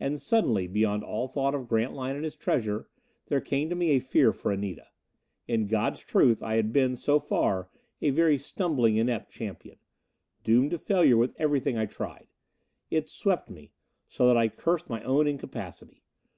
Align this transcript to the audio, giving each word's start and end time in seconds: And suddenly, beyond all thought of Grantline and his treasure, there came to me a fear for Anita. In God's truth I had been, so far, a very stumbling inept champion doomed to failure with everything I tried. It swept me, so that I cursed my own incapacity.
And 0.00 0.18
suddenly, 0.18 0.66
beyond 0.66 1.04
all 1.04 1.28
thought 1.28 1.54
of 1.54 1.68
Grantline 1.68 2.14
and 2.16 2.24
his 2.24 2.36
treasure, 2.36 2.88
there 3.26 3.42
came 3.42 3.68
to 3.68 3.74
me 3.74 3.90
a 3.90 3.98
fear 3.98 4.32
for 4.32 4.50
Anita. 4.50 4.86
In 5.46 5.66
God's 5.66 6.00
truth 6.00 6.42
I 6.42 6.54
had 6.54 6.72
been, 6.72 6.96
so 6.96 7.18
far, 7.20 7.68
a 8.00 8.08
very 8.08 8.38
stumbling 8.38 8.96
inept 8.96 9.30
champion 9.30 9.76
doomed 10.42 10.70
to 10.70 10.78
failure 10.78 11.18
with 11.18 11.34
everything 11.38 11.76
I 11.76 11.84
tried. 11.84 12.28
It 12.90 13.10
swept 13.10 13.50
me, 13.50 13.72
so 14.08 14.26
that 14.26 14.38
I 14.38 14.48
cursed 14.48 14.88
my 14.88 15.02
own 15.02 15.28
incapacity. 15.28 16.02